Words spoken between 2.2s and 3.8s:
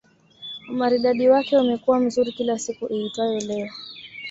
kila siku iitwayo Leo